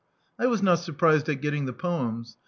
[0.39, 2.35] I was not surprised at getting the poems.